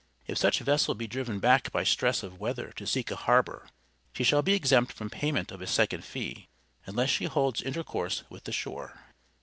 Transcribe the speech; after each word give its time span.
If 0.25 0.35
such 0.39 0.57
vessel 0.61 0.95
be 0.95 1.05
driven 1.05 1.37
back 1.37 1.71
by 1.71 1.83
stress 1.83 2.23
of 2.23 2.39
weather 2.39 2.71
to 2.71 2.87
seek 2.87 3.11
a 3.11 3.15
harbor, 3.15 3.69
she 4.13 4.23
shall 4.23 4.41
be 4.41 4.53
exempt 4.55 4.91
from 4.93 5.11
payment 5.11 5.51
of 5.51 5.61
a 5.61 5.67
second 5.67 6.03
fee, 6.03 6.47
unless 6.87 7.11
she 7.11 7.25
holds 7.25 7.61
intercourse 7.61 8.23
with 8.27 8.45
the 8.45 8.51
shore. 8.51 9.01